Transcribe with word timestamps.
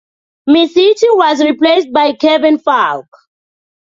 Micciche 0.49 1.05
was 1.15 1.43
replaced 1.43 1.93
by 1.93 2.13
Kevin 2.13 2.57
Falk. 2.57 3.05